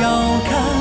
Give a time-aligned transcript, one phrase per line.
[0.00, 0.79] 遥看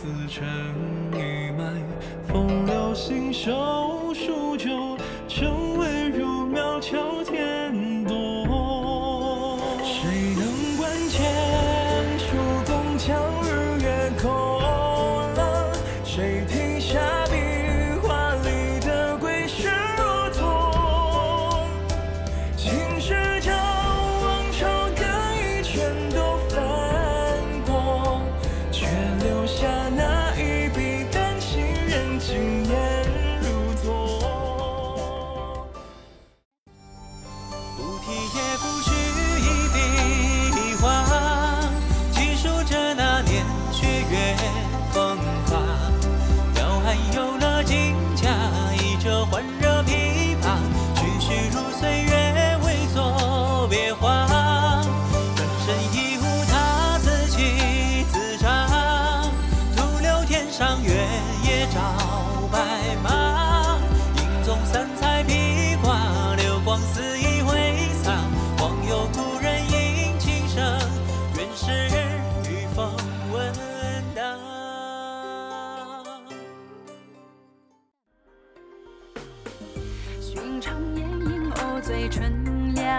[0.00, 0.46] 子成
[1.12, 1.74] 一脉，
[2.26, 4.89] 风流信手数九。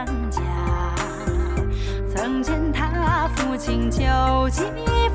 [0.05, 0.41] 当家。
[2.13, 3.99] 曾见他抚琴酒
[4.49, 4.63] 气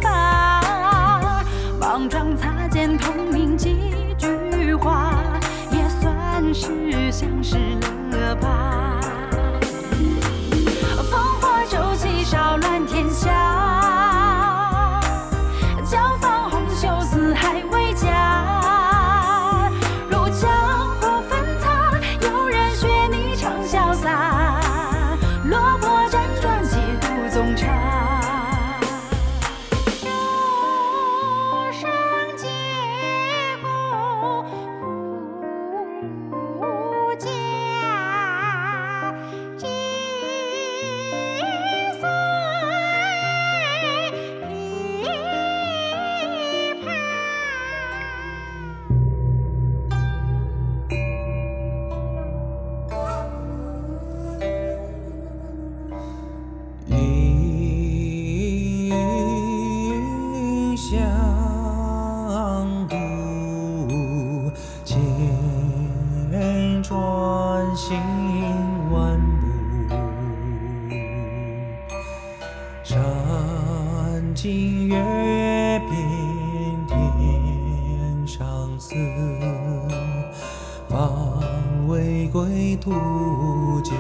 [0.01, 0.61] 发
[1.81, 5.13] 莽撞擦肩同名几句话
[5.71, 7.57] 也算是相识
[8.13, 8.86] 了吧。
[80.89, 81.41] 方
[81.89, 82.91] 为归途
[83.83, 83.93] 久。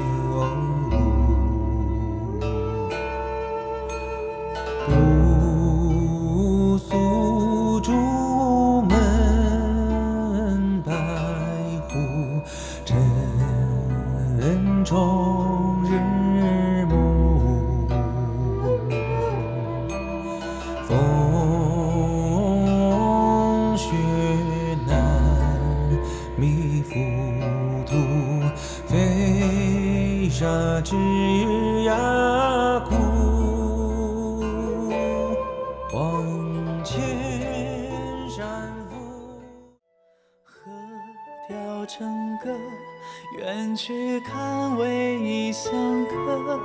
[44.16, 45.72] 成歌，远去看唯一相
[46.06, 46.58] 隔，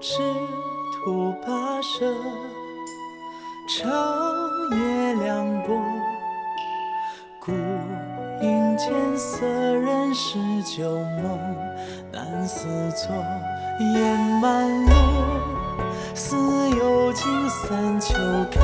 [0.00, 0.18] 赤
[1.04, 2.14] 兔跋涉，
[3.68, 3.90] 长
[4.78, 5.74] 夜凉薄。
[7.40, 7.52] 孤
[8.42, 10.84] 影渐色，人世旧
[11.22, 11.38] 梦
[12.12, 13.14] 难似昨。
[13.80, 14.92] 烟满路，
[16.14, 16.36] 似
[16.78, 18.14] 有情三秋
[18.50, 18.60] 开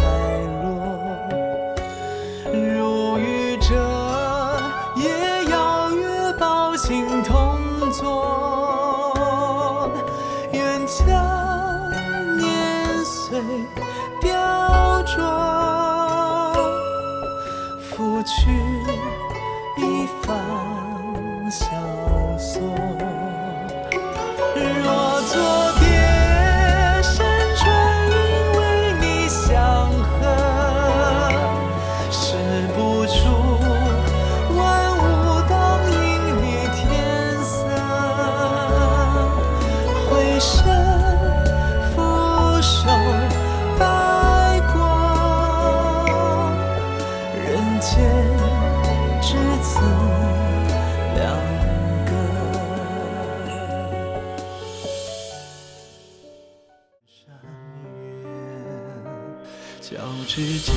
[60.26, 60.74] 交织江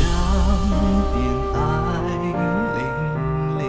[1.11, 1.17] 边
[1.55, 1.57] 爱
[2.21, 2.37] 凛
[3.57, 3.59] 冽，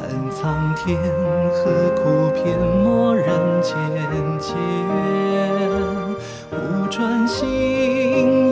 [0.00, 0.02] 恨
[0.32, 0.82] 苍天
[1.52, 1.62] 何
[1.94, 2.02] 苦
[2.34, 3.24] 偏默人
[3.62, 3.72] 间
[4.40, 4.56] 间？
[6.50, 6.54] 无
[6.90, 8.43] 转心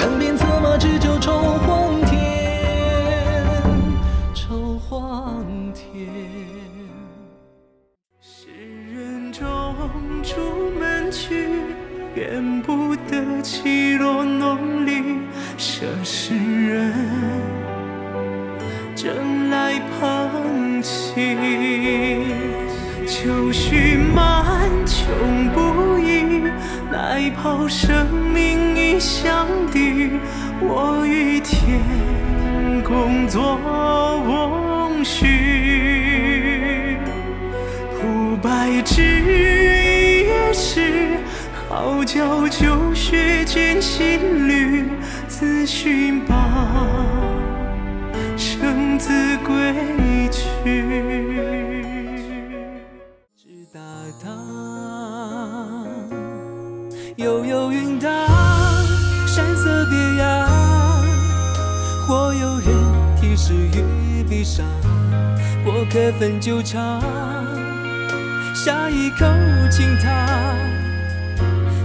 [0.00, 1.32] 扬鞭策马只求抽
[1.66, 2.18] 黄天，
[4.34, 6.08] 愁黄天。
[8.20, 8.48] 世
[8.94, 9.44] 人中
[10.22, 11.48] 出门去，
[12.14, 15.02] 愿不得起落浓里。
[15.56, 16.92] 涉世人，
[18.96, 21.36] 正来捧起。
[23.06, 26.42] 秋绪漫，穷不易，
[26.90, 30.10] 奈抛生命已相抵。
[30.60, 31.80] 我与天
[32.84, 33.58] 共作
[34.24, 36.98] 翁婿。
[37.98, 41.16] 胡白纸也是，
[41.68, 44.84] 好教旧学见新侣，
[45.26, 46.36] 自寻宝，
[48.36, 49.10] 生子
[49.44, 49.74] 归
[50.30, 51.53] 去。
[63.44, 64.64] 题诗于壁上，
[65.62, 67.02] 过客分酒尝，
[68.54, 69.26] 下一口
[69.70, 70.10] 清汤，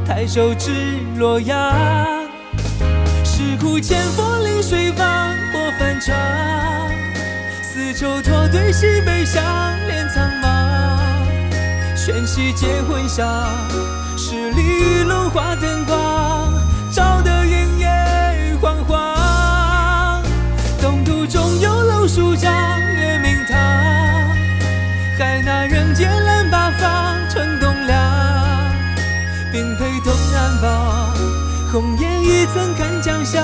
[0.05, 0.71] 抬手指
[1.17, 1.75] 洛阳。
[3.25, 6.15] 石窟前佛临水房，过翻唱，
[7.61, 9.43] 丝绸托对西北上，
[9.89, 10.47] 敛苍茫。
[11.93, 13.27] 玄溪结婚香，
[14.17, 16.38] 十里龙华灯光，
[22.39, 23.57] 楼数丈，月明堂，
[25.17, 27.97] 海纳人间揽八方，春冬凉。
[29.51, 31.13] 并配东南方，
[31.71, 33.41] 红颜一曾看江夏，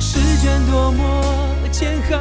[0.00, 1.24] 诗卷多么
[1.70, 2.18] 千行。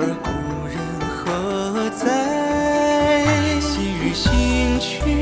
[0.00, 0.30] 而故
[0.68, 0.78] 人
[1.10, 3.58] 何在？
[3.60, 5.17] 细雨新曲，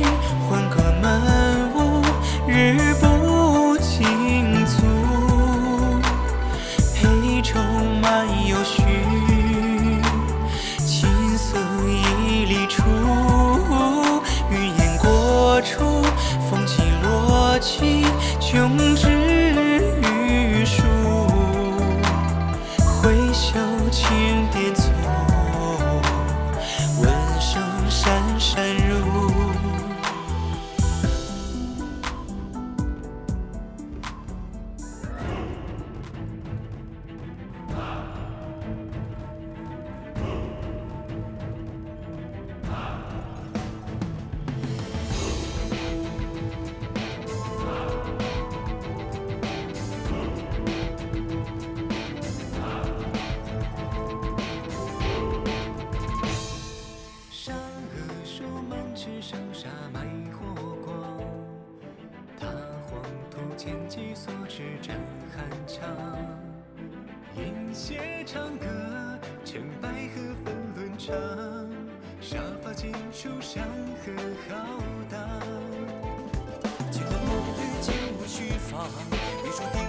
[63.66, 64.96] 天机所指战
[65.35, 65.90] 酣畅。
[67.35, 68.64] 饮血长歌，
[69.44, 71.12] 乘百鹤分伦常。
[72.20, 73.66] 杀伐尽处，山
[74.04, 74.12] 河
[74.49, 74.54] 浩
[75.11, 75.18] 荡。
[76.92, 78.87] 乾坤梦雨，金不虚放，
[79.42, 79.82] 别说定